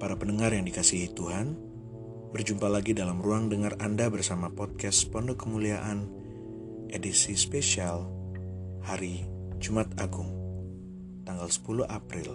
Para 0.00 0.16
pendengar 0.16 0.56
yang 0.56 0.64
dikasihi 0.64 1.12
Tuhan, 1.12 1.60
berjumpa 2.32 2.72
lagi 2.72 2.96
dalam 2.96 3.20
ruang 3.20 3.52
dengar 3.52 3.76
Anda 3.84 4.08
bersama 4.08 4.48
podcast 4.48 5.12
Pondok 5.12 5.44
Kemuliaan 5.44 6.08
edisi 6.88 7.36
spesial 7.36 8.08
hari 8.80 9.28
Jumat 9.60 9.92
Agung 10.00 10.32
tanggal 11.28 11.52
10 11.52 11.84
April 11.84 12.32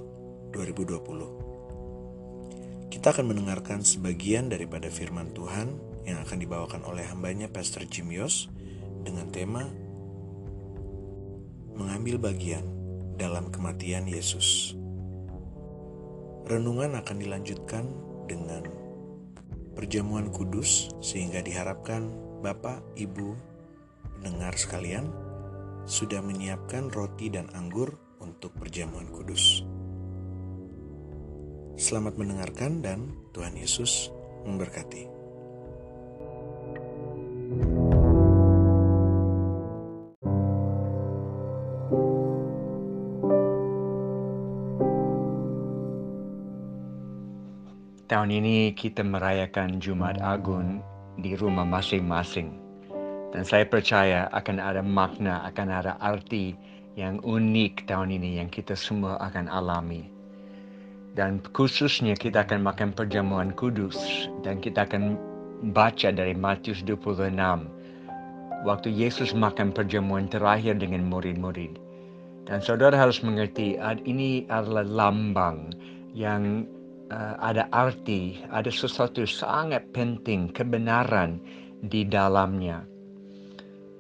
2020. 0.53 2.93
Kita 2.93 3.09
akan 3.09 3.33
mendengarkan 3.33 3.81
sebagian 3.81 4.53
daripada 4.53 4.85
firman 4.93 5.33
Tuhan 5.33 5.73
yang 6.05 6.21
akan 6.21 6.37
dibawakan 6.37 6.85
oleh 6.85 7.09
hambanya 7.09 7.49
Pastor 7.49 7.89
Jim 7.89 8.13
Yos 8.13 8.45
dengan 9.01 9.33
tema 9.33 9.65
Mengambil 11.73 12.21
bagian 12.21 12.61
dalam 13.17 13.49
kematian 13.49 14.05
Yesus. 14.05 14.77
Renungan 16.45 16.93
akan 17.01 17.17
dilanjutkan 17.17 17.89
dengan 18.29 18.61
perjamuan 19.73 20.29
kudus 20.29 20.93
sehingga 21.01 21.41
diharapkan 21.41 22.05
Bapak, 22.45 22.85
Ibu, 22.93 23.33
pendengar 24.21 24.53
sekalian 24.53 25.09
sudah 25.89 26.21
menyiapkan 26.21 26.93
roti 26.93 27.33
dan 27.33 27.49
anggur 27.57 27.97
untuk 28.21 28.53
perjamuan 28.61 29.09
kudus. 29.09 29.65
Selamat 31.81 32.13
mendengarkan 32.13 32.85
dan 32.85 33.09
Tuhan 33.33 33.57
Yesus 33.57 34.13
memberkati. 34.45 35.14
Tahun 48.25 48.41
ini 48.41 48.73
kita 48.73 49.05
merayakan 49.05 49.77
Jumat 49.77 50.17
Agung 50.17 50.81
di 51.21 51.37
rumah 51.37 51.61
masing-masing. 51.61 52.57
Dan 53.29 53.45
saya 53.45 53.69
percaya 53.69 54.25
akan 54.33 54.57
ada 54.57 54.81
makna, 54.81 55.45
akan 55.45 55.69
ada 55.69 55.93
arti 56.01 56.57
yang 56.97 57.21
unik 57.21 57.85
tahun 57.85 58.17
ini 58.17 58.41
yang 58.41 58.49
kita 58.49 58.73
semua 58.73 59.21
akan 59.21 59.45
alami. 59.45 60.09
Dan 61.13 61.37
khususnya 61.53 62.17
kita 62.17 62.49
akan 62.49 62.65
makan 62.65 62.97
perjamuan 62.97 63.53
kudus 63.53 64.25
dan 64.41 64.57
kita 64.57 64.89
akan 64.89 65.21
baca 65.77 66.09
dari 66.09 66.33
Matius 66.33 66.81
26. 66.81 67.29
Waktu 68.65 68.89
Yesus 68.89 69.37
makan 69.37 69.69
perjamuan 69.69 70.25
terakhir 70.33 70.81
dengan 70.81 71.05
murid-murid. 71.05 71.77
Dan 72.49 72.57
saudara 72.57 72.97
harus 72.97 73.21
mengerti, 73.21 73.77
ini 74.01 74.49
adalah 74.49 74.81
lambang 74.81 75.77
yang 76.17 76.65
uh, 77.11 77.35
ada 77.41 77.69
arti, 77.75 78.41
ada 78.49 78.69
sesuatu 78.71 79.25
sangat 79.27 79.85
penting, 79.93 80.49
kebenaran 80.53 81.41
di 81.85 82.05
dalamnya. 82.05 82.85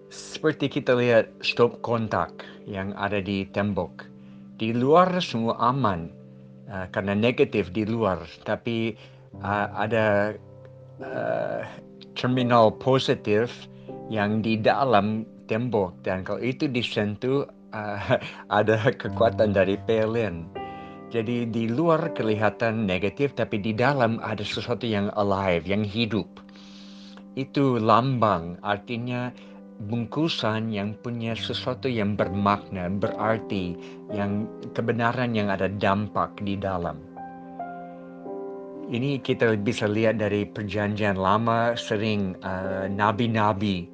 Seperti 0.09 0.71
kita 0.71 0.95
lihat 0.95 1.27
stop 1.43 1.81
kontak 1.83 2.31
yang 2.63 2.95
ada 2.95 3.19
di 3.19 3.43
tembok. 3.51 4.07
Di 4.55 4.71
luar 4.71 5.11
semua 5.19 5.59
aman 5.59 6.07
uh, 6.71 6.87
karena 6.95 7.11
negatif 7.11 7.73
di 7.75 7.83
luar, 7.83 8.23
tapi 8.47 8.95
uh, 9.43 9.67
ada 9.75 10.37
uh, 11.03 11.61
terminal 12.15 12.71
positif 12.71 13.51
yang 14.07 14.39
di 14.39 14.55
dalam 14.55 15.27
tembok 15.45 15.93
dan 16.01 16.25
kalau 16.25 16.41
itu 16.41 16.65
disentuh 16.69 17.45
uh, 17.75 17.99
ada 18.57 18.89
kekuatan 18.95 19.51
dari 19.51 19.75
PLN. 19.83 20.64
Jadi 21.13 21.45
di 21.47 21.69
luar 21.69 22.11
kelihatan 22.17 22.89
negatif 22.89 23.37
tapi 23.37 23.61
di 23.61 23.71
dalam 23.77 24.17
ada 24.25 24.41
sesuatu 24.41 24.89
yang 24.89 25.13
alive, 25.13 25.63
yang 25.69 25.85
hidup. 25.85 26.25
Itu 27.37 27.77
lambang, 27.77 28.57
artinya 28.65 29.29
bungkusan 29.91 30.71
yang 30.71 30.95
punya 31.03 31.35
sesuatu 31.35 31.91
yang 31.91 32.15
bermakna, 32.15 32.87
berarti, 32.89 33.75
yang 34.15 34.47
kebenaran 34.71 35.35
yang 35.35 35.51
ada 35.51 35.67
dampak 35.67 36.31
di 36.41 36.55
dalam. 36.55 36.95
Ini 38.85 39.17
kita 39.19 39.57
bisa 39.59 39.89
lihat 39.89 40.21
dari 40.21 40.45
perjanjian 40.45 41.17
lama 41.17 41.73
sering 41.73 42.37
uh, 42.45 42.85
nabi-nabi 42.85 43.89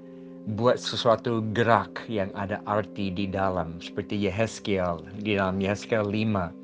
buat 0.51 0.75
sesuatu 0.75 1.39
gerak 1.55 2.03
yang 2.11 2.27
ada 2.35 2.59
arti 2.67 3.07
di 3.07 3.23
dalam 3.23 3.79
seperti 3.79 4.19
Yehezkiel 4.27 4.99
di 5.23 5.39
dalam 5.39 5.63
Yehezkiel 5.63 6.03
5 6.03 6.60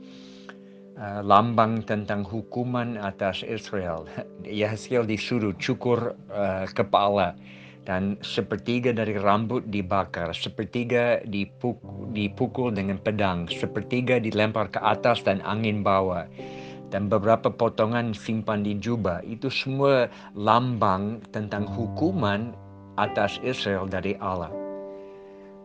uh, 0.97 1.21
lambang 1.21 1.85
tentang 1.85 2.25
hukuman 2.25 2.97
atas 2.97 3.45
Israel. 3.45 4.09
Yahskiel 4.43 5.05
disuruh 5.05 5.53
cukur 5.61 6.17
uh, 6.33 6.65
kepala 6.73 7.37
dan 7.87 8.19
sepertiga 8.19 8.91
dari 8.91 9.15
rambut 9.15 9.63
dibakar, 9.71 10.35
sepertiga 10.35 11.23
dipukul, 11.23 12.11
dipukul 12.11 12.75
dengan 12.75 12.99
pedang, 12.99 13.47
sepertiga 13.47 14.19
dilempar 14.19 14.67
ke 14.67 14.79
atas 14.83 15.23
dan 15.23 15.39
angin 15.47 15.87
bawa, 15.87 16.27
dan 16.91 17.07
beberapa 17.07 17.47
potongan 17.47 18.11
simpan 18.11 18.67
di 18.67 18.75
jubah. 18.75 19.23
Itu 19.23 19.47
semua 19.47 20.11
lambang 20.35 21.23
tentang 21.31 21.63
hukuman 21.63 22.51
atas 22.99 23.39
Israel 23.39 23.87
dari 23.87 24.19
Allah. 24.19 24.51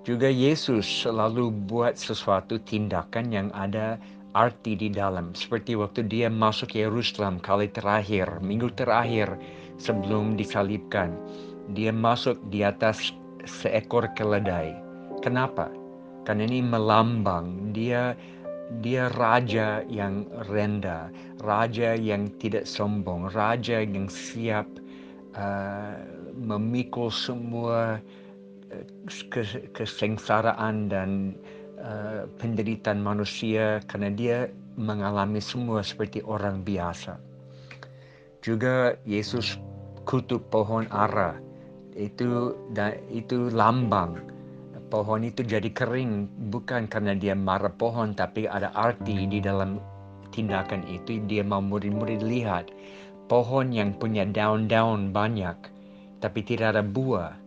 Juga 0.02 0.30
Yesus 0.30 0.82
selalu 0.82 1.50
buat 1.66 1.94
sesuatu 1.94 2.58
tindakan 2.62 3.30
yang 3.34 3.48
ada 3.54 3.98
arti 4.32 4.76
di 4.76 4.88
dalam. 4.88 5.32
Seperti 5.36 5.76
waktu 5.76 6.04
dia 6.08 6.28
masuk 6.32 6.76
Yerusalem 6.76 7.40
kali 7.40 7.68
terakhir, 7.70 8.40
minggu 8.40 8.72
terakhir 8.76 9.32
sebelum 9.76 10.36
disalibkan. 10.36 11.14
Dia 11.72 11.94
masuk 11.94 12.36
di 12.50 12.66
atas 12.66 13.14
seekor 13.46 14.10
keledai. 14.18 14.74
Kenapa? 15.22 15.70
Karena 16.22 16.46
ini 16.46 16.62
melambang 16.62 17.74
dia 17.74 18.14
dia 18.80 19.12
raja 19.12 19.84
yang 19.92 20.24
rendah, 20.48 21.12
raja 21.44 21.92
yang 21.92 22.32
tidak 22.40 22.64
sombong, 22.64 23.28
raja 23.28 23.84
yang 23.84 24.08
siap 24.08 24.64
uh, 25.36 26.00
memikul 26.32 27.12
semua 27.12 28.00
uh, 28.72 28.84
kesengsaraan 29.76 30.88
dan 30.88 31.36
uh, 31.82 32.24
penderitaan 32.38 33.02
manusia 33.02 33.82
karena 33.90 34.08
dia 34.14 34.38
mengalami 34.78 35.42
semua 35.42 35.84
seperti 35.84 36.22
orang 36.24 36.62
biasa. 36.64 37.18
Juga 38.42 38.96
Yesus 39.04 39.58
kutuk 40.08 40.48
pohon 40.48 40.86
ara. 40.90 41.36
Itu 41.92 42.56
dan 42.72 42.96
itu 43.12 43.52
lambang. 43.52 44.18
Pohon 44.88 45.24
itu 45.24 45.40
jadi 45.40 45.72
kering 45.72 46.28
bukan 46.52 46.84
karena 46.84 47.16
dia 47.16 47.32
marah 47.32 47.72
pohon 47.72 48.12
tapi 48.12 48.44
ada 48.44 48.72
arti 48.76 49.24
di 49.24 49.40
dalam 49.40 49.80
tindakan 50.32 50.84
itu 50.88 51.20
dia 51.28 51.44
mau 51.44 51.64
murid-murid 51.64 52.20
lihat. 52.24 52.68
Pohon 53.28 53.72
yang 53.72 53.96
punya 53.96 54.28
daun-daun 54.28 55.12
banyak 55.12 55.56
tapi 56.20 56.40
tidak 56.44 56.76
ada 56.76 56.84
buah 56.84 57.41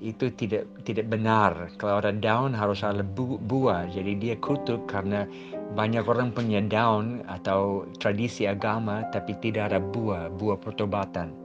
itu 0.00 0.32
tidak 0.32 0.64
tidak 0.88 1.12
benar. 1.12 1.68
Kalau 1.76 2.00
ada 2.00 2.08
daun 2.08 2.56
harus 2.56 2.80
ada 2.80 3.04
bu, 3.04 3.36
buah. 3.36 3.84
Jadi 3.92 4.16
dia 4.16 4.34
kutuk 4.40 4.88
karena 4.88 5.28
banyak 5.76 6.08
orang 6.08 6.32
punya 6.32 6.64
daun 6.64 7.20
atau 7.28 7.84
tradisi 8.00 8.48
agama 8.48 9.04
tapi 9.12 9.36
tidak 9.44 9.72
ada 9.72 9.80
buah, 9.80 10.32
buah 10.32 10.56
pertobatan. 10.56 11.36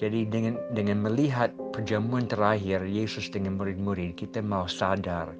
Jadi 0.00 0.26
dengan 0.26 0.56
dengan 0.72 1.04
melihat 1.04 1.52
perjamuan 1.76 2.24
terakhir 2.24 2.82
Yesus 2.88 3.28
dengan 3.28 3.60
murid-murid, 3.60 4.16
kita 4.16 4.40
mau 4.40 4.64
sadar 4.64 5.36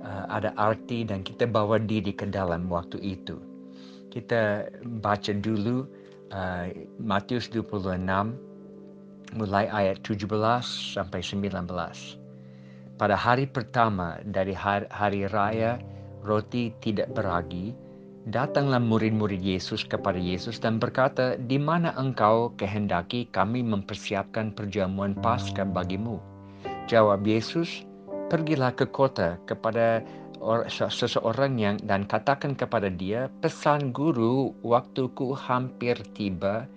uh, 0.00 0.24
ada 0.30 0.54
arti 0.56 1.02
dan 1.02 1.26
kita 1.26 1.44
bawa 1.44 1.82
diri 1.82 2.14
ke 2.14 2.24
dalam 2.30 2.70
waktu 2.70 3.02
itu. 3.02 3.36
Kita 4.14 4.66
baca 5.02 5.32
dulu 5.34 5.84
uh, 6.32 6.66
Matius 7.02 7.50
26 7.50 8.48
mulai 9.34 9.70
ayat 9.70 10.02
17 10.02 10.26
sampai 10.94 11.20
19. 11.22 11.66
Pada 13.00 13.16
hari 13.16 13.48
pertama 13.48 14.20
dari 14.26 14.52
hari 14.52 15.24
raya 15.30 15.80
roti 16.20 16.68
tidak 16.84 17.16
beragi, 17.16 17.72
datanglah 18.28 18.82
murid-murid 18.82 19.40
Yesus 19.40 19.88
kepada 19.88 20.20
Yesus 20.20 20.60
dan 20.60 20.76
berkata, 20.76 21.40
"Di 21.40 21.56
mana 21.56 21.96
engkau 21.96 22.52
kehendaki 22.60 23.32
kami 23.32 23.64
mempersiapkan 23.64 24.52
perjamuan 24.52 25.16
Paskah 25.16 25.64
bagimu?" 25.64 26.20
Jawab 26.92 27.24
Yesus, 27.24 27.88
"Pergilah 28.28 28.76
ke 28.76 28.84
kota 28.84 29.40
kepada 29.48 30.04
seseorang 30.68 31.56
yang 31.56 31.76
dan 31.84 32.04
katakan 32.04 32.52
kepada 32.52 32.92
dia, 32.92 33.32
pesan 33.40 33.96
guru, 33.96 34.52
waktuku 34.60 35.32
hampir 35.32 35.96
tiba." 36.12 36.68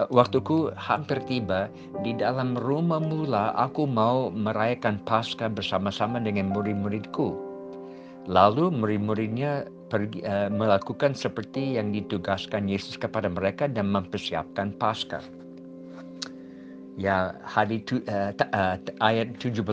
Eh, 0.00 0.08
waktuku 0.08 0.72
hampir 0.72 1.20
tiba 1.28 1.68
di 2.00 2.16
dalam 2.16 2.56
rumah 2.56 2.96
mula 2.96 3.52
aku 3.52 3.84
mau 3.84 4.32
merayakan 4.32 4.96
Paskah 5.04 5.52
bersama-sama 5.52 6.16
dengan 6.16 6.48
murid-muridku. 6.48 7.36
Lalu 8.24 8.70
murid-muridnya 8.70 9.66
uh, 9.92 10.48
melakukan 10.48 11.10
seperti 11.12 11.74
yang 11.74 11.90
ditugaskan 11.90 12.70
Yesus 12.70 12.94
kepada 12.94 13.26
mereka 13.26 13.66
dan 13.66 13.90
mempersiapkan 13.90 14.72
Paskah. 14.78 15.26
Ya, 16.94 17.34
hari 17.42 17.82
tu, 17.82 17.98
uh, 18.06 18.30
uh, 18.30 18.78
ayat 19.02 19.34
17 19.42 19.66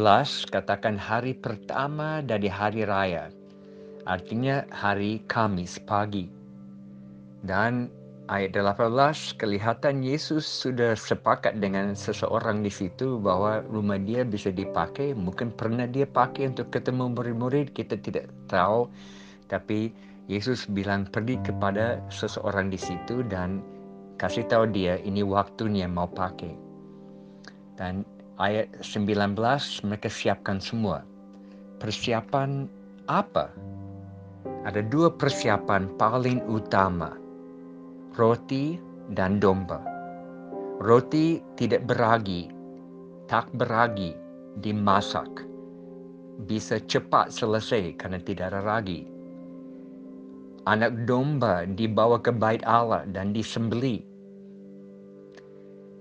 katakan 0.50 0.98
hari 0.98 1.38
pertama 1.38 2.26
dari 2.26 2.50
hari 2.50 2.90
raya. 2.90 3.30
Artinya 4.10 4.66
hari 4.74 5.22
Kamis 5.30 5.78
pagi. 5.78 6.26
Dan 7.46 7.94
ayat 8.30 8.54
18 8.54 9.42
kelihatan 9.42 10.06
Yesus 10.06 10.46
sudah 10.46 10.94
sepakat 10.94 11.58
dengan 11.58 11.98
seseorang 11.98 12.62
di 12.62 12.70
situ 12.70 13.18
bahwa 13.18 13.66
rumah 13.66 13.98
dia 13.98 14.22
bisa 14.22 14.54
dipakai. 14.54 15.18
Mungkin 15.18 15.50
pernah 15.58 15.90
dia 15.90 16.06
pakai 16.06 16.54
untuk 16.54 16.70
ketemu 16.70 17.10
murid-murid, 17.18 17.74
kita 17.74 17.98
tidak 17.98 18.30
tahu. 18.46 18.86
Tapi 19.50 19.90
Yesus 20.30 20.70
bilang 20.70 21.10
pergi 21.10 21.42
kepada 21.42 21.98
seseorang 22.14 22.70
di 22.70 22.78
situ 22.78 23.26
dan 23.26 23.66
kasih 24.22 24.46
tahu 24.46 24.70
dia 24.70 25.02
ini 25.02 25.26
waktunya 25.26 25.90
mau 25.90 26.06
pakai. 26.06 26.54
Dan 27.82 28.06
ayat 28.38 28.70
19 28.86 29.34
mereka 29.90 30.06
siapkan 30.06 30.62
semua. 30.62 31.02
Persiapan 31.82 32.70
apa? 33.10 33.50
Ada 34.70 34.86
dua 34.86 35.10
persiapan 35.10 35.98
paling 35.98 36.46
utama. 36.46 37.29
Roti 38.14 38.78
dan 39.14 39.38
domba. 39.38 39.82
Roti 40.80 41.44
tidak 41.60 41.86
beragi, 41.90 42.50
tak 43.30 43.50
beragi, 43.54 44.16
dimasak. 44.62 45.46
Bisa 46.48 46.80
cepat 46.80 47.36
selesai 47.36 48.00
karena 48.00 48.22
tidak 48.24 48.56
ada 48.56 48.62
ragi. 48.64 49.06
Anak 50.70 51.06
domba 51.10 51.68
dibawa 51.68 52.22
ke 52.22 52.32
bait 52.32 52.62
Allah 52.64 53.04
dan 53.10 53.34
disembeli 53.36 54.10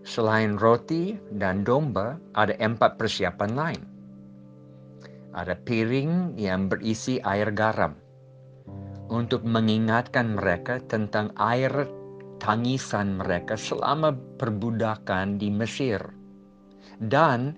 Selain 0.08 0.56
roti 0.56 1.20
dan 1.36 1.68
domba, 1.68 2.16
ada 2.32 2.56
empat 2.56 2.96
persiapan 2.96 3.52
lain. 3.52 3.82
Ada 5.36 5.52
piring 5.68 6.32
yang 6.40 6.72
berisi 6.72 7.20
air 7.20 7.52
garam 7.52 7.92
untuk 9.12 9.44
mengingatkan 9.44 10.32
mereka 10.32 10.80
tentang 10.88 11.28
air 11.36 11.84
tangisan 12.38 13.18
mereka 13.18 13.54
selama 13.58 14.14
perbudakan 14.38 15.38
di 15.38 15.50
Mesir. 15.50 16.00
Dan 16.98 17.54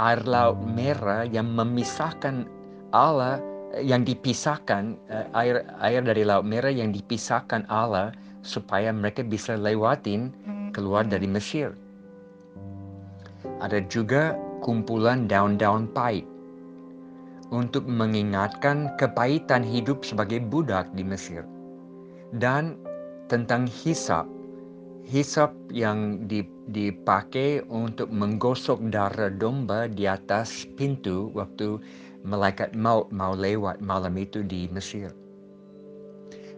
air 0.00 0.22
laut 0.26 0.58
merah 0.64 1.28
yang 1.28 1.52
memisahkan 1.52 2.48
Allah 2.90 3.38
yang 3.78 4.02
dipisahkan 4.02 4.98
eh, 5.06 5.26
air 5.38 5.62
air 5.78 6.02
dari 6.02 6.26
laut 6.26 6.42
merah 6.42 6.74
yang 6.74 6.90
dipisahkan 6.90 7.68
Allah 7.70 8.10
supaya 8.42 8.90
mereka 8.90 9.22
bisa 9.22 9.54
lewatin 9.54 10.34
keluar 10.74 11.06
dari 11.06 11.28
Mesir. 11.28 11.76
Ada 13.60 13.84
juga 13.86 14.34
kumpulan 14.64 15.28
daun-daun 15.28 15.86
pahit 15.92 16.24
untuk 17.50 17.84
mengingatkan 17.84 18.94
kepahitan 18.96 19.66
hidup 19.66 20.06
sebagai 20.06 20.40
budak 20.40 20.88
di 20.94 21.02
Mesir. 21.04 21.44
Dan 22.30 22.78
tentang 23.30 23.70
hisap, 23.70 24.26
hisap 25.06 25.54
yang 25.70 26.26
dipakai 26.74 27.62
untuk 27.70 28.10
menggosok 28.10 28.82
darah 28.90 29.30
domba 29.30 29.86
di 29.86 30.10
atas 30.10 30.66
pintu 30.74 31.30
waktu 31.30 31.78
malaikat 32.26 32.74
maut 32.74 33.06
mau 33.14 33.32
lewat 33.38 33.78
malam 33.78 34.18
itu 34.18 34.42
di 34.42 34.66
Mesir. 34.74 35.14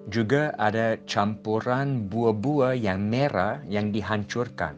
Juga 0.08 0.50
ada 0.58 0.98
campuran 1.04 2.10
buah-buah 2.10 2.75
yang 2.75 3.06
merah 3.06 3.62
yang 3.70 3.94
dihancurkan 3.94 4.75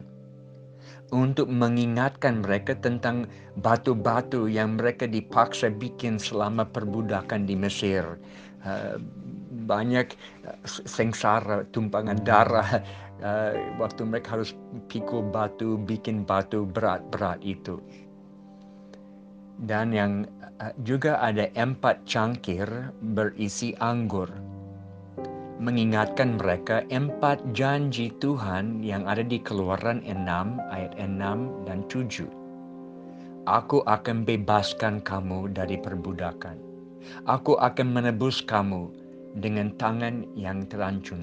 untuk 1.09 1.49
mengingatkan 1.49 2.45
mereka 2.45 2.77
tentang 2.77 3.25
batu-batu 3.63 4.45
yang 4.51 4.77
mereka 4.77 5.09
dipaksa 5.09 5.71
bikin 5.71 6.21
selama 6.21 6.67
perbudakan 6.67 7.47
di 7.49 7.55
Mesir. 7.57 8.05
Uh, 8.65 8.97
banyak 9.65 10.13
uh, 10.45 10.57
sengsara, 10.65 11.65
tumpangan 11.73 12.21
darah 12.23 12.81
uh, 13.21 13.53
waktu 13.81 14.01
mereka 14.05 14.39
harus 14.39 14.53
pikul 14.87 15.25
batu, 15.29 15.75
bikin 15.81 16.23
batu 16.23 16.69
berat-berat 16.69 17.41
itu. 17.41 17.81
Dan 19.65 19.91
yang 19.91 20.29
uh, 20.61 20.71
juga 20.85 21.19
ada 21.19 21.49
empat 21.57 22.05
cangkir 22.07 22.67
berisi 23.15 23.75
anggur 23.83 24.31
mengingatkan 25.55 26.35
mereka 26.35 26.83
empat 26.91 27.39
janji 27.55 28.11
Tuhan 28.19 28.83
yang 28.83 29.07
ada 29.07 29.23
di 29.23 29.39
Keluaran 29.39 30.03
6 30.03 30.19
ayat 30.67 30.91
6 30.99 31.63
dan 31.63 31.79
7. 31.87 32.27
Aku 33.47 33.79
akan 33.87 34.27
bebaskan 34.27 34.99
kamu 35.05 35.53
dari 35.55 35.79
perbudakan. 35.79 36.59
Aku 37.29 37.55
akan 37.61 37.87
menebus 37.93 38.41
kamu 38.43 38.89
dengan 39.39 39.71
tangan 39.75 40.23
yang 40.35 40.63
terancun. 40.67 41.19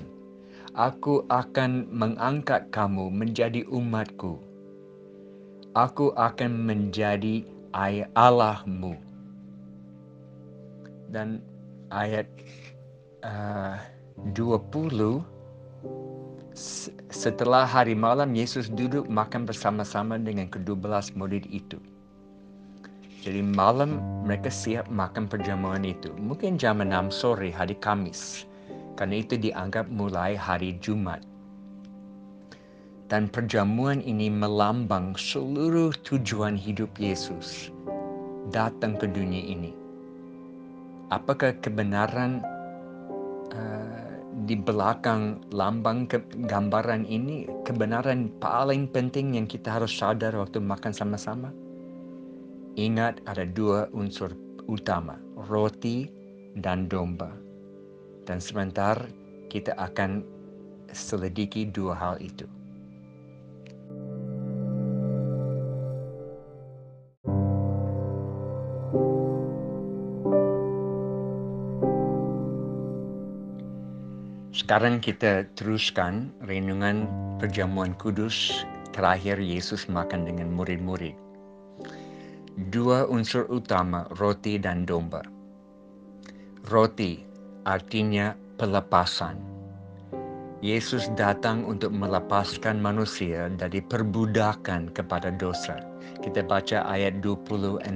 Aku 0.73 1.25
akan 1.29 1.88
mengangkat 1.93 2.73
kamu 2.73 3.12
menjadi 3.12 3.64
umatku. 3.69 4.41
Aku 5.76 6.12
akan 6.17 6.64
menjadi 6.69 7.44
Allahmu. 8.17 8.97
Dan 11.12 11.44
ayat 11.93 12.25
uh, 13.25 13.76
20 14.32 15.20
setelah 17.09 17.64
hari 17.64 17.97
malam 17.97 18.32
Yesus 18.37 18.69
duduk 18.69 19.09
makan 19.09 19.49
bersama-sama 19.49 20.20
dengan 20.20 20.49
kedua 20.49 20.76
belas 20.76 21.12
murid 21.17 21.49
itu. 21.49 21.81
Jadi 23.22 23.38
malam 23.38 24.02
mereka 24.26 24.50
siap 24.50 24.90
makan 24.90 25.30
perjamuan 25.30 25.86
itu. 25.86 26.10
Mungkin 26.19 26.58
jam 26.58 26.82
6 26.82 27.14
sore 27.14 27.54
hari 27.54 27.78
Kamis. 27.78 28.50
Karena 28.98 29.22
itu 29.22 29.38
dianggap 29.38 29.86
mulai 29.94 30.34
hari 30.34 30.74
Jumat. 30.82 31.22
Dan 33.06 33.30
perjamuan 33.30 34.02
ini 34.02 34.26
melambang 34.26 35.14
seluruh 35.14 35.94
tujuan 36.02 36.58
hidup 36.58 36.90
Yesus 36.98 37.70
datang 38.50 38.98
ke 38.98 39.06
dunia 39.06 39.44
ini. 39.54 39.70
Apakah 41.12 41.54
kebenaran 41.62 42.42
di 44.49 44.56
belakang 44.58 45.38
lambang 45.54 46.08
ke, 46.08 46.18
gambaran 46.50 47.06
ini 47.06 47.47
kebenaran 47.68 48.32
paling 48.42 48.88
penting 48.90 49.37
yang 49.38 49.47
kita 49.47 49.78
harus 49.78 49.92
sadar 49.92 50.35
waktu 50.35 50.58
makan 50.58 50.90
sama-sama? 50.90 51.52
Ingat 52.73 53.21
ada 53.29 53.45
dua 53.45 53.93
unsur 53.93 54.33
utama, 54.64 55.21
roti 55.37 56.09
dan 56.57 56.88
domba. 56.88 57.29
Dan 58.25 58.41
sebentar 58.41 58.97
kita 59.52 59.76
akan 59.76 60.25
selidiki 60.88 61.69
dua 61.69 61.93
hal 61.93 62.17
itu. 62.25 62.49
Sekarang 74.52 75.05
kita 75.05 75.45
teruskan 75.52 76.33
renungan 76.41 77.05
perjamuan 77.37 77.93
kudus 78.00 78.64
terakhir 78.97 79.37
Yesus 79.37 79.85
makan 79.93 80.25
dengan 80.25 80.49
murid-murid. 80.49 81.31
Dua 82.52 83.09
unsur 83.09 83.49
utama, 83.49 84.04
roti 84.21 84.61
dan 84.61 84.85
domba. 84.85 85.25
Roti 86.68 87.25
artinya 87.64 88.37
pelepasan. 88.61 89.40
Yesus 90.61 91.09
datang 91.16 91.64
untuk 91.64 91.97
melepaskan 91.97 92.76
manusia 92.76 93.49
dari 93.49 93.80
perbudakan 93.80 94.92
kepada 94.92 95.32
dosa. 95.32 95.80
Kita 96.21 96.44
baca 96.44 96.85
ayat 96.92 97.25
26. 97.25 97.88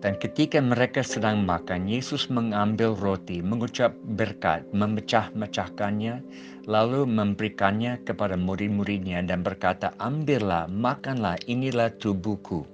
Dan 0.00 0.16
ketika 0.16 0.64
mereka 0.64 1.04
sedang 1.04 1.44
makan, 1.44 1.84
Yesus 1.84 2.32
mengambil 2.32 2.96
roti, 2.96 3.44
mengucap 3.44 3.92
berkat, 4.16 4.64
memecah-mecahkannya, 4.72 6.24
lalu 6.64 7.04
memberikannya 7.04 8.00
kepada 8.08 8.36
murid-muridnya 8.40 9.20
dan 9.28 9.44
berkata, 9.44 9.92
Ambillah, 10.00 10.72
makanlah, 10.72 11.36
inilah 11.44 11.92
tubuhku. 12.00 12.73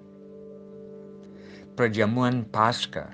Perjamuan 1.81 2.45
Paskah. 2.53 3.09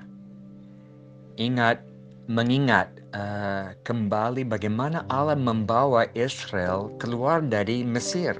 Ingat, 1.39 1.79
mengingat 2.27 2.91
uh, 3.15 3.71
kembali 3.87 4.43
bagaimana 4.43 5.07
Allah 5.07 5.39
membawa 5.39 6.03
Israel 6.19 6.91
keluar 6.99 7.39
dari 7.39 7.87
Mesir. 7.87 8.35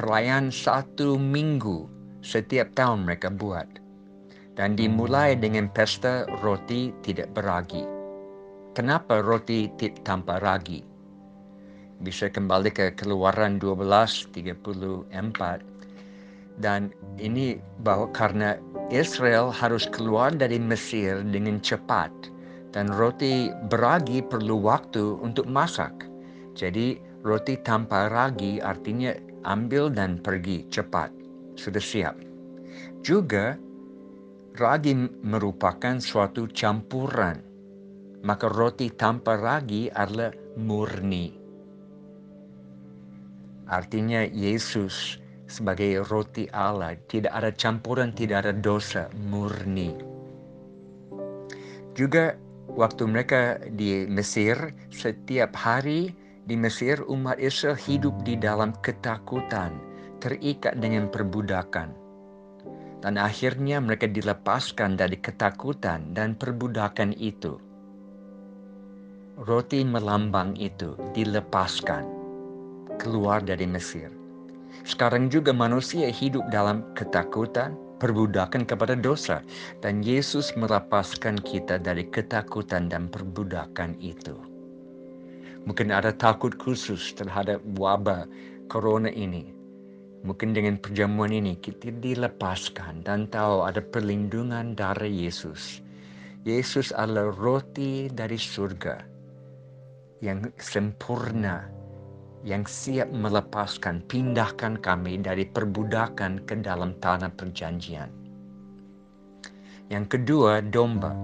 Perayaan 0.00 0.48
satu 0.48 1.20
minggu 1.20 1.84
setiap 2.24 2.72
tahun 2.72 3.04
mereka 3.04 3.28
buat 3.28 3.68
dan 4.56 4.72
dimulai 4.72 5.36
dengan 5.36 5.68
pesta 5.68 6.24
roti 6.40 6.96
tidak 7.04 7.28
beragi. 7.36 7.84
kenapa 8.72 9.20
roti 9.20 9.68
tanpa 10.00 10.40
ragi? 10.40 10.80
Bisa 12.00 12.32
kembali 12.32 12.72
ke 12.72 12.96
keluaran 12.96 13.60
12.34 13.60 15.71
dan 16.60 16.92
ini 17.16 17.56
bahwa 17.80 18.10
karena 18.12 18.60
Israel 18.92 19.48
harus 19.48 19.88
keluar 19.88 20.34
dari 20.34 20.60
Mesir 20.60 21.24
dengan 21.24 21.62
cepat 21.64 22.12
dan 22.72 22.88
roti 22.92 23.52
beragi 23.72 24.24
perlu 24.24 24.60
waktu 24.60 25.20
untuk 25.20 25.48
masak. 25.48 26.08
Jadi 26.52 27.00
roti 27.24 27.56
tanpa 27.60 28.12
ragi 28.12 28.60
artinya 28.60 29.12
ambil 29.48 29.88
dan 29.88 30.20
pergi 30.20 30.68
cepat, 30.68 31.08
sudah 31.56 31.80
siap. 31.80 32.16
Juga 33.00 33.56
ragi 34.56 34.92
merupakan 35.24 35.96
suatu 36.00 36.48
campuran. 36.52 37.40
Maka 38.22 38.46
roti 38.46 38.86
tanpa 38.92 39.34
ragi 39.34 39.90
adalah 39.90 40.30
murni. 40.54 41.34
Artinya 43.66 44.22
Yesus 44.30 45.21
sebagai 45.52 46.00
roti 46.08 46.48
Allah 46.48 46.96
tidak 47.12 47.36
ada 47.36 47.52
campuran, 47.52 48.16
tidak 48.16 48.48
ada 48.48 48.52
dosa, 48.56 49.12
murni. 49.28 49.92
Juga 51.92 52.32
waktu 52.72 53.04
mereka 53.04 53.60
di 53.68 54.08
Mesir, 54.08 54.56
setiap 54.88 55.52
hari 55.52 56.16
di 56.48 56.56
Mesir 56.56 57.04
umat 57.04 57.36
Israel 57.36 57.76
hidup 57.76 58.24
di 58.24 58.40
dalam 58.40 58.72
ketakutan, 58.80 59.76
terikat 60.24 60.80
dengan 60.80 61.12
perbudakan 61.12 62.02
dan 63.02 63.18
akhirnya 63.18 63.82
mereka 63.82 64.06
dilepaskan 64.06 64.94
dari 64.94 65.18
ketakutan 65.18 66.14
dan 66.14 66.38
perbudakan 66.38 67.10
itu. 67.18 67.58
Roti 69.42 69.82
melambang 69.82 70.54
itu 70.54 70.94
dilepaskan 71.10 72.06
keluar 73.02 73.42
dari 73.42 73.66
Mesir. 73.66 74.21
Sekarang 74.82 75.30
juga 75.30 75.54
manusia 75.54 76.10
hidup 76.10 76.46
dalam 76.50 76.82
ketakutan, 76.98 77.78
perbudakan 78.02 78.66
kepada 78.66 78.98
dosa. 78.98 79.40
Dan 79.78 80.02
Yesus 80.02 80.54
melepaskan 80.58 81.38
kita 81.42 81.78
dari 81.78 82.06
ketakutan 82.10 82.90
dan 82.90 83.06
perbudakan 83.06 83.94
itu. 84.02 84.34
Mungkin 85.62 85.94
ada 85.94 86.10
takut 86.10 86.58
khusus 86.58 87.14
terhadap 87.14 87.62
wabah 87.78 88.26
corona 88.66 89.10
ini 89.14 89.62
Mungkin 90.22 90.54
dengan 90.54 90.78
perjamuan 90.78 91.34
ini 91.34 91.58
kita 91.58 91.90
dilepaskan 91.98 93.02
dan 93.02 93.26
tahu 93.26 93.66
ada 93.66 93.82
perlindungan 93.82 94.78
dari 94.78 95.26
Yesus. 95.26 95.82
Yesus 96.46 96.94
adalah 96.94 97.34
roti 97.34 98.06
dari 98.06 98.38
surga 98.38 99.02
yang 100.22 100.46
sempurna, 100.62 101.66
yang 102.42 102.66
siap 102.66 103.10
melepaskan, 103.14 104.02
pindahkan 104.10 104.78
kami 104.82 105.22
dari 105.22 105.46
perbudakan 105.46 106.42
ke 106.42 106.58
dalam 106.58 106.94
tanah 106.98 107.30
perjanjian. 107.34 108.10
Yang 109.90 110.18
kedua, 110.18 110.62
domba. 110.62 111.14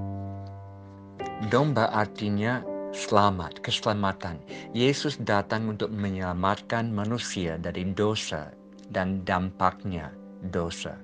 Domba 1.51 1.91
artinya 1.91 2.63
selamat, 2.95 3.63
keselamatan. 3.63 4.39
Yesus 4.75 5.19
datang 5.23 5.71
untuk 5.71 5.91
menyelamatkan 5.91 6.91
manusia 6.91 7.59
dari 7.59 7.87
dosa, 7.95 8.51
dan 8.95 9.23
dampaknya 9.27 10.15
dosa. 10.55 10.97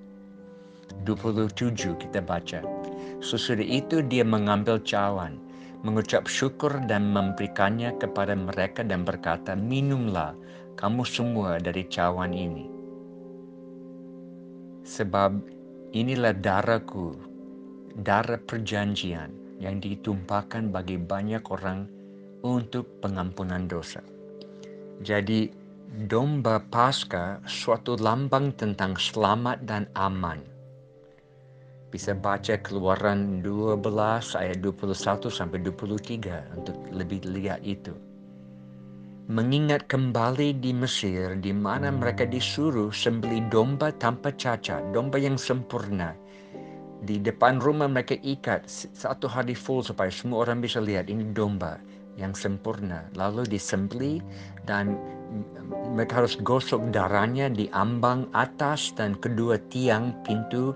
27 1.04 1.74
kita 1.98 2.20
baca. 2.22 2.62
Sesudah 3.18 3.64
itu 3.64 4.04
dia 4.04 4.22
mengambil 4.22 4.78
cawan, 4.84 5.40
mengucap 5.84 6.26
syukur 6.26 6.72
dan 6.88 7.12
memberikannya 7.12 7.94
kepada 8.00 8.32
mereka 8.32 8.80
dan 8.80 9.04
berkata, 9.04 9.52
Minumlah 9.52 10.32
kamu 10.80 11.04
semua 11.04 11.60
dari 11.60 11.84
cawan 11.86 12.32
ini. 12.32 12.66
Sebab 14.84 15.32
inilah 15.92 16.32
darahku, 16.34 17.16
darah 18.00 18.40
perjanjian 18.40 19.60
yang 19.60 19.78
ditumpahkan 19.78 20.72
bagi 20.72 20.98
banyak 20.98 21.44
orang 21.52 21.86
untuk 22.44 23.00
pengampunan 23.00 23.64
dosa. 23.64 24.04
Jadi 25.00 25.48
domba 26.08 26.60
Paskah 26.60 27.40
suatu 27.48 27.96
lambang 27.96 28.52
tentang 28.56 28.98
selamat 28.98 29.64
dan 29.64 29.88
aman. 29.96 30.53
Bisa 31.94 32.10
baca 32.10 32.58
keluaran 32.58 33.38
12 33.38 33.78
ayat 34.34 34.58
21 34.58 35.30
sampai 35.30 35.62
23 35.62 36.58
untuk 36.58 36.74
lebih 36.90 37.22
lihat 37.22 37.62
itu. 37.62 37.94
Mengingat 39.30 39.86
kembali 39.86 40.58
di 40.58 40.74
Mesir 40.74 41.38
di 41.38 41.54
mana 41.54 41.94
mereka 41.94 42.26
disuruh 42.26 42.90
sembeli 42.90 43.46
domba 43.46 43.94
tanpa 43.94 44.34
cacat, 44.34 44.90
domba 44.90 45.22
yang 45.22 45.38
sempurna. 45.38 46.18
Di 47.06 47.22
depan 47.22 47.62
rumah 47.62 47.86
mereka 47.86 48.18
ikat 48.26 48.66
satu 48.98 49.30
hari 49.30 49.54
full 49.54 49.86
supaya 49.86 50.10
semua 50.10 50.50
orang 50.50 50.66
bisa 50.66 50.82
lihat 50.82 51.06
ini 51.06 51.30
domba 51.30 51.78
yang 52.18 52.34
sempurna. 52.34 53.06
Lalu 53.14 53.46
disembeli 53.46 54.18
dan 54.66 54.98
mereka 55.94 56.26
harus 56.26 56.34
gosok 56.42 56.90
darahnya 56.90 57.46
di 57.54 57.70
ambang 57.70 58.26
atas 58.34 58.90
dan 58.98 59.14
kedua 59.14 59.62
tiang 59.70 60.10
pintu 60.26 60.74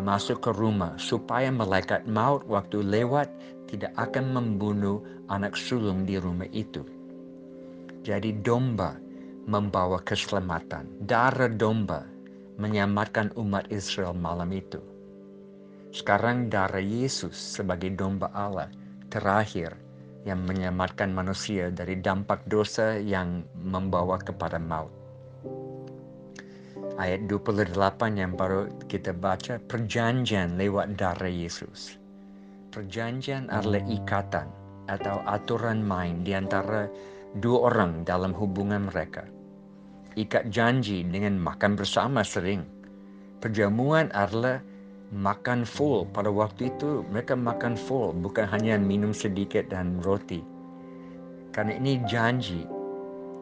masuk 0.00 0.40
ke 0.40 0.50
rumah 0.56 0.96
supaya 0.96 1.52
malaikat 1.52 2.08
maut 2.08 2.40
waktu 2.48 2.80
lewat 2.80 3.28
tidak 3.68 3.92
akan 4.00 4.32
membunuh 4.32 5.04
anak 5.28 5.52
sulung 5.52 6.08
di 6.08 6.16
rumah 6.16 6.48
itu. 6.54 6.80
Jadi 8.00 8.32
domba 8.40 8.96
membawa 9.44 10.00
keselamatan. 10.00 10.86
Darah 11.04 11.50
domba 11.50 12.06
menyelamatkan 12.56 13.34
umat 13.36 13.68
Israel 13.68 14.14
malam 14.14 14.54
itu. 14.54 14.78
Sekarang 15.92 16.48
darah 16.48 16.80
Yesus 16.80 17.36
sebagai 17.36 17.92
domba 17.92 18.32
Allah 18.32 18.72
terakhir 19.12 19.76
yang 20.24 20.46
menyelamatkan 20.46 21.10
manusia 21.10 21.68
dari 21.68 21.98
dampak 21.98 22.46
dosa 22.48 22.96
yang 22.96 23.44
membawa 23.58 24.16
kepada 24.22 24.56
maut. 24.56 25.01
Ayat 27.00 27.24
28 27.24 27.72
yang 28.20 28.36
baru 28.36 28.68
kita 28.84 29.16
baca, 29.16 29.56
perjanjian 29.64 30.60
lewat 30.60 31.00
darah 31.00 31.30
Yesus. 31.30 31.96
Perjanjian 32.68 33.48
adalah 33.48 33.80
ikatan 33.88 34.48
atau 34.92 35.24
aturan 35.24 35.80
main 35.80 36.20
di 36.20 36.36
antara 36.36 36.88
dua 37.40 37.72
orang 37.72 38.04
dalam 38.04 38.36
hubungan 38.36 38.92
mereka. 38.92 39.24
Ikat 40.20 40.52
janji 40.52 41.00
dengan 41.08 41.40
makan 41.40 41.80
bersama 41.80 42.20
sering. 42.20 42.60
Perjamuan 43.40 44.12
adalah 44.12 44.60
makan 45.12 45.64
full 45.68 46.08
pada 46.08 46.32
waktu 46.32 46.72
itu 46.72 47.04
mereka 47.12 47.36
makan 47.36 47.76
full 47.76 48.16
bukan 48.16 48.48
hanya 48.48 48.80
minum 48.80 49.12
sedikit 49.12 49.68
dan 49.68 50.00
roti 50.00 50.40
karena 51.52 51.76
ini 51.76 52.00
janji 52.08 52.64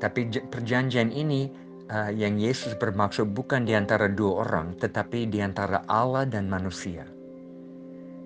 tapi 0.03 0.27
perjanjian 0.51 1.15
ini 1.15 1.47
uh, 1.91 2.11
yang 2.15 2.39
Yesus 2.39 2.79
bermaksud 2.79 3.35
bukan 3.35 3.67
di 3.67 3.75
antara 3.75 4.07
dua 4.07 4.47
orang 4.47 4.79
tetapi 4.79 5.27
di 5.27 5.43
antara 5.43 5.83
Allah 5.91 6.25
dan 6.25 6.47
manusia 6.47 7.05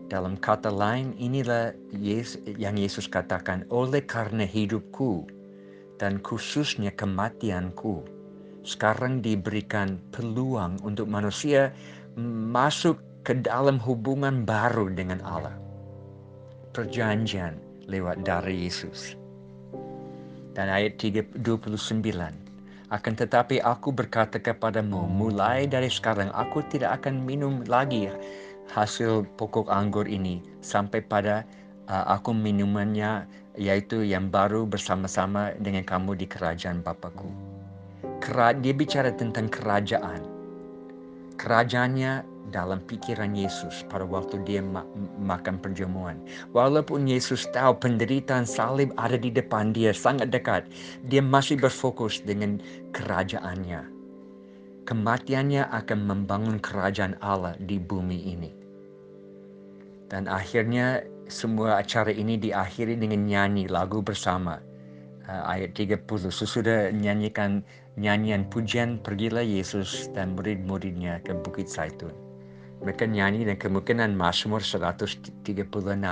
dalam 0.05 0.37
kata 0.37 0.69
lain 0.69 1.17
inilah 1.17 1.73
Yesus, 1.97 2.39
yang 2.61 2.77
Yesus 2.77 3.09
katakan 3.09 3.65
oleh 3.73 4.05
karena 4.05 4.45
hidupku 4.45 5.25
dan 5.97 6.21
khususnya 6.21 6.93
kematianku 6.93 8.05
sekarang 8.65 9.25
diberikan 9.25 10.01
peluang 10.13 10.81
untuk 10.85 11.09
manusia 11.09 11.73
masuk 12.21 13.01
ke 13.25 13.37
dalam 13.41 13.81
hubungan 13.81 14.45
baru 14.45 14.93
dengan 14.93 15.25
Allah. 15.25 15.57
Perjanjian 16.77 17.57
lewat 17.89 18.25
darah 18.29 18.53
Yesus. 18.53 19.17
Dan 20.55 20.71
ayat 20.71 21.01
29. 21.01 22.44
Akan 22.93 23.17
tetapi 23.17 23.65
aku 23.65 23.97
berkata 23.97 24.37
kepadamu, 24.37 25.09
mulai 25.09 25.65
dari 25.65 25.89
sekarang 25.89 26.29
aku 26.37 26.61
tidak 26.69 27.01
akan 27.01 27.25
minum 27.25 27.65
lagi 27.65 28.13
hasil 28.73 29.25
pokok 29.41 29.69
anggur 29.73 30.05
ini 30.05 30.41
sampai 30.61 31.01
pada 31.05 31.45
uh, 31.89 32.05
aku 32.13 32.37
minumannya 32.37 33.25
yaitu 33.55 34.03
yang 34.03 34.29
baru 34.29 34.67
bersama-sama 34.67 35.55
dengan 35.63 35.87
kamu 35.87 36.19
di 36.19 36.27
kerajaan 36.27 36.83
Bapakku. 36.83 37.31
Kera, 38.19 38.53
dia 38.57 38.75
bicara 38.75 39.15
tentang 39.15 39.47
kerajaan. 39.49 40.21
Kerajaannya 41.39 42.34
dalam 42.55 42.79
pikiran 42.87 43.35
Yesus 43.35 43.83
pada 43.91 44.07
waktu 44.07 44.39
dia 44.47 44.63
ma 44.63 44.87
makan 45.19 45.59
perjamuan. 45.59 46.23
Walaupun 46.55 47.11
Yesus 47.11 47.51
tahu 47.51 47.75
penderitaan 47.83 48.47
salib 48.47 48.95
ada 48.95 49.19
di 49.19 49.35
depan 49.35 49.75
dia 49.75 49.91
sangat 49.91 50.31
dekat, 50.31 50.71
dia 51.11 51.19
masih 51.19 51.59
berfokus 51.59 52.23
dengan 52.23 52.63
kerajaannya. 52.95 53.91
Kematiannya 54.87 55.67
akan 55.75 55.99
membangun 56.07 56.63
kerajaan 56.63 57.19
Allah 57.19 57.59
di 57.59 57.83
bumi 57.83 58.31
ini. 58.31 58.51
Dan 60.07 60.31
akhirnya 60.31 61.03
semua 61.27 61.83
acara 61.83 62.15
ini 62.15 62.39
diakhiri 62.39 62.95
dengan 62.95 63.27
nyanyi 63.27 63.67
lagu 63.67 63.99
bersama. 63.99 64.63
Uh, 65.25 65.43
ayat 65.49 65.73
30 65.73 66.05
sesudah 66.29 66.93
nyanyikan 66.93 67.65
nyanyian 67.97 68.45
pujian 68.53 69.01
pergilah 69.01 69.41
Yesus 69.41 70.13
dan 70.13 70.37
murid-muridnya 70.37 71.25
ke 71.25 71.33
Bukit 71.33 71.65
Zaitun. 71.65 72.24
Dan 72.85 73.57
kemungkinan 73.57 74.13
Mazmur 74.13 74.61
136 74.61 75.41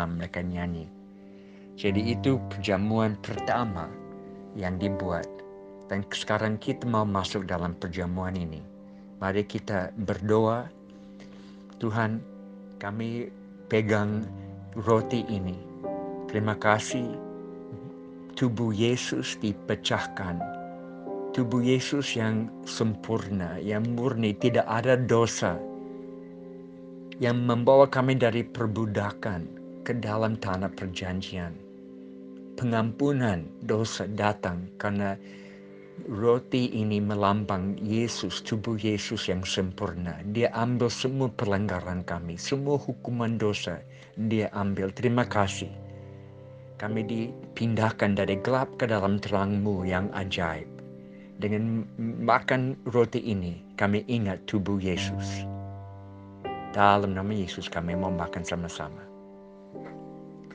mereka 0.08 0.40
nyanyi. 0.40 0.88
Jadi 1.76 2.16
itu 2.16 2.40
perjamuan 2.48 3.16
pertama 3.20 3.88
yang 4.56 4.80
dibuat. 4.80 5.28
Dan 5.88 6.04
sekarang 6.08 6.56
kita 6.56 6.88
mau 6.88 7.04
masuk 7.04 7.44
dalam 7.44 7.76
perjamuan 7.76 8.32
ini. 8.32 8.64
Mari 9.20 9.44
kita 9.44 9.92
berdoa. 10.08 10.66
Tuhan, 11.76 12.24
kami 12.80 13.28
pegang 13.68 14.24
roti 14.72 15.28
ini. 15.28 15.56
Terima 16.32 16.56
kasih 16.56 17.12
tubuh 18.32 18.72
Yesus 18.72 19.36
dipecahkan. 19.38 20.40
Tubuh 21.32 21.64
Yesus 21.64 22.12
yang 22.12 22.48
sempurna, 22.68 23.56
yang 23.60 23.84
murni, 23.96 24.36
tidak 24.36 24.68
ada 24.68 24.96
dosa. 24.96 25.56
Yang 27.22 27.38
membawa 27.38 27.86
kami 27.86 28.18
dari 28.18 28.42
perbudakan 28.42 29.46
ke 29.86 29.94
dalam 29.94 30.34
tanah 30.42 30.74
perjanjian. 30.74 31.54
Pengampunan 32.58 33.46
dosa 33.62 34.10
datang 34.10 34.66
karena 34.74 35.14
roti 36.10 36.74
ini 36.74 36.98
melambang 36.98 37.78
Yesus, 37.78 38.42
tubuh 38.42 38.74
Yesus 38.74 39.30
yang 39.30 39.46
sempurna. 39.46 40.18
Dia 40.34 40.50
ambil 40.50 40.90
semua 40.90 41.30
pelanggaran 41.30 42.02
kami, 42.02 42.34
semua 42.34 42.74
hukuman 42.74 43.38
dosa. 43.38 43.78
Dia 44.18 44.50
ambil. 44.50 44.90
Terima 44.90 45.22
kasih. 45.22 45.70
Kami 46.82 47.06
dipindahkan 47.06 48.18
dari 48.18 48.34
gelap 48.42 48.74
ke 48.82 48.90
dalam 48.90 49.22
terangmu 49.22 49.86
yang 49.86 50.10
ajaib. 50.10 50.66
Dengan 51.38 51.86
makan 52.26 52.74
roti 52.90 53.22
ini, 53.22 53.62
kami 53.78 54.02
ingat 54.10 54.42
tubuh 54.50 54.82
Yesus. 54.82 55.51
Dalam 56.72 57.12
nama 57.12 57.28
Yesus 57.28 57.68
kami 57.68 57.92
mau 57.92 58.08
makan 58.08 58.40
sama-sama. 58.48 59.04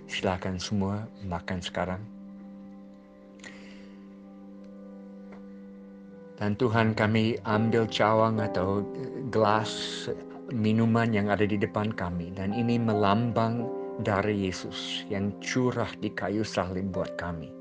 Silakan 0.09 0.57
semua 0.57 1.05
makan 1.29 1.61
sekarang. 1.61 2.01
Dan 6.41 6.57
Tuhan 6.57 6.97
kami 6.97 7.37
ambil 7.45 7.85
cawang 7.85 8.41
atau 8.41 8.81
gelas 9.29 9.69
minuman 10.49 11.13
yang 11.13 11.29
ada 11.29 11.45
di 11.45 11.53
depan 11.57 11.93
kami. 11.93 12.33
Dan 12.33 12.49
ini 12.49 12.81
melambang 12.81 13.69
dari 14.01 14.49
Yesus 14.49 15.05
yang 15.13 15.33
curah 15.37 15.89
di 16.01 16.09
kayu 16.09 16.41
salib 16.41 16.93
buat 16.93 17.13
kami. 17.21 17.53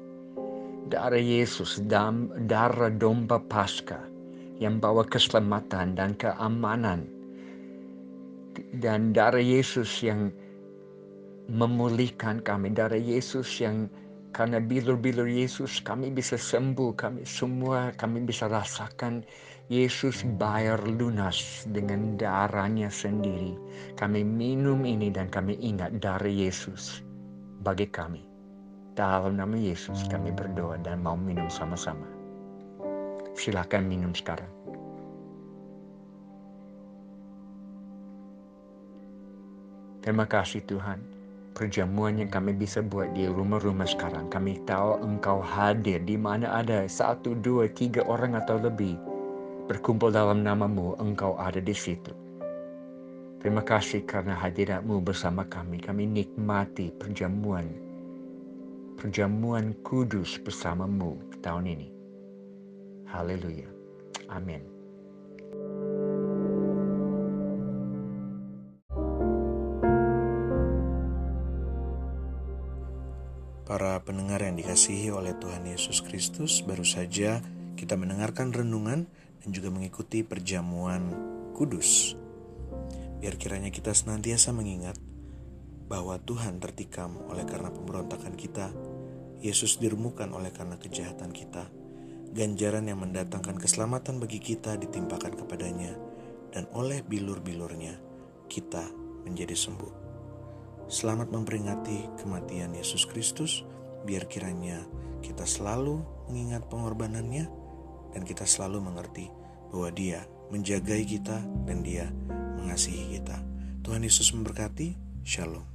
Darah 0.89 1.21
Yesus, 1.21 1.83
dan 1.93 2.33
darah 2.49 2.89
domba 2.89 3.37
pasca 3.37 4.01
yang 4.57 4.81
bawa 4.81 5.05
keselamatan 5.05 5.99
dan 5.99 6.17
keamanan. 6.17 7.16
Dan 8.79 9.13
darah 9.17 9.43
Yesus 9.43 10.03
yang 10.03 10.33
memulihkan 11.51 12.43
kami. 12.43 12.75
Darah 12.75 12.99
Yesus 12.99 13.49
yang 13.63 13.87
karena 14.37 14.61
bilur-bilur 14.61 15.25
Yesus 15.25 15.81
kami 15.81 16.13
bisa 16.13 16.37
sembuh, 16.37 16.93
kami 16.93 17.25
semua 17.25 17.89
kami 17.97 18.29
bisa 18.29 18.53
rasakan 18.53 19.25
Yesus 19.73 20.23
bayar 20.37 20.79
lunas 20.85 21.65
dengan 21.73 22.21
darahnya 22.21 22.93
sendiri. 22.93 23.57
Kami 23.97 24.23
minum 24.23 24.85
ini 24.85 25.09
dan 25.09 25.33
kami 25.33 25.57
ingat 25.59 25.99
dari 26.05 26.47
Yesus 26.47 27.01
bagi 27.65 27.89
kami. 27.89 28.23
Dalam 28.97 29.41
nama 29.41 29.57
Yesus 29.57 30.05
kami 30.09 30.33
berdoa 30.33 30.81
dan 30.81 31.05
mau 31.05 31.17
minum 31.17 31.49
sama-sama. 31.49 32.05
Silakan 33.37 33.89
minum 33.89 34.17
sekarang. 34.17 34.56
Terima 40.07 40.23
kasih 40.23 40.63
Tuhan 40.63 41.17
perjamuan 41.57 42.21
yang 42.21 42.29
kami 42.29 42.53
bisa 42.53 42.85
buat 42.85 43.17
di 43.17 43.25
rumah-rumah 43.25 43.89
sekarang. 43.89 44.29
Kami 44.29 44.61
tahu 44.69 45.01
engkau 45.01 45.41
hadir 45.41 46.05
di 46.05 46.21
mana 46.21 46.61
ada 46.61 46.85
satu, 46.85 47.33
dua, 47.41 47.65
tiga 47.73 48.05
orang 48.05 48.37
atau 48.37 48.61
lebih 48.61 49.01
berkumpul 49.65 50.13
dalam 50.13 50.45
namamu, 50.45 50.95
engkau 51.01 51.35
ada 51.41 51.59
di 51.59 51.73
situ. 51.73 52.13
Terima 53.41 53.65
kasih 53.65 54.05
karena 54.05 54.37
hadiratmu 54.37 55.01
bersama 55.01 55.49
kami. 55.49 55.81
Kami 55.81 56.05
nikmati 56.05 56.93
perjamuan, 56.93 57.65
perjamuan 59.01 59.73
kudus 59.81 60.37
bersamamu 60.45 61.17
tahun 61.41 61.73
ini. 61.73 61.89
Haleluya. 63.09 63.71
Amin. 64.29 64.76
Pendengar 74.07 74.39
yang 74.47 74.55
dikasihi 74.55 75.11
oleh 75.11 75.35
Tuhan 75.35 75.67
Yesus 75.67 75.99
Kristus, 75.99 76.63
baru 76.63 76.87
saja 76.87 77.43
kita 77.75 77.99
mendengarkan 77.99 78.55
renungan 78.55 79.11
dan 79.43 79.49
juga 79.51 79.75
mengikuti 79.75 80.23
perjamuan 80.23 81.11
kudus. 81.59 82.15
Biar 83.19 83.35
kiranya 83.35 83.75
kita 83.75 83.91
senantiasa 83.91 84.55
mengingat 84.55 84.95
bahwa 85.91 86.23
Tuhan 86.23 86.63
tertikam 86.63 87.19
oleh 87.27 87.43
karena 87.43 87.75
pemberontakan 87.75 88.39
kita, 88.39 88.71
Yesus 89.43 89.83
dirumukan 89.83 90.31
oleh 90.31 90.55
karena 90.55 90.79
kejahatan 90.79 91.35
kita, 91.35 91.67
ganjaran 92.31 92.87
yang 92.87 93.03
mendatangkan 93.03 93.59
keselamatan 93.59 94.23
bagi 94.23 94.39
kita 94.39 94.79
ditimpakan 94.79 95.35
kepadanya, 95.35 95.99
dan 96.55 96.71
oleh 96.79 97.03
bilur-bilurnya 97.03 97.99
kita 98.47 98.87
menjadi 99.27 99.59
sembuh. 99.59 100.07
Selamat 100.87 101.35
memperingati 101.35 102.23
kematian 102.23 102.71
Yesus 102.79 103.03
Kristus, 103.11 103.67
biar 104.07 104.31
kiranya 104.31 104.87
kita 105.19 105.43
selalu 105.43 105.99
mengingat 106.31 106.71
pengorbanannya 106.71 107.51
dan 108.15 108.23
kita 108.23 108.47
selalu 108.47 108.79
mengerti 108.87 109.27
bahwa 109.75 109.91
dia 109.91 110.23
menjagai 110.55 111.03
kita 111.05 111.43
dan 111.67 111.83
dia 111.83 112.07
mengasihi 112.63 113.19
kita. 113.19 113.43
Tuhan 113.83 114.07
Yesus 114.07 114.31
memberkati. 114.31 114.95
Shalom. 115.27 115.67